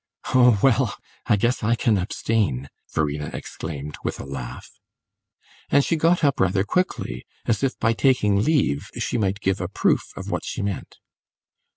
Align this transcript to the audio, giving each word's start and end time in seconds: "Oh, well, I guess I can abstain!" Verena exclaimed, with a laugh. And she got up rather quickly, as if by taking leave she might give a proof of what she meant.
"Oh, 0.33 0.59
well, 0.63 0.97
I 1.27 1.35
guess 1.35 1.61
I 1.61 1.75
can 1.75 1.99
abstain!" 1.99 2.69
Verena 2.91 3.29
exclaimed, 3.33 3.97
with 4.03 4.19
a 4.19 4.25
laugh. 4.25 4.67
And 5.69 5.85
she 5.85 5.95
got 5.95 6.23
up 6.23 6.39
rather 6.39 6.63
quickly, 6.63 7.23
as 7.45 7.61
if 7.61 7.77
by 7.77 7.93
taking 7.93 8.43
leave 8.43 8.89
she 8.97 9.19
might 9.19 9.41
give 9.41 9.61
a 9.61 9.67
proof 9.67 10.01
of 10.17 10.31
what 10.31 10.43
she 10.43 10.63
meant. 10.63 10.97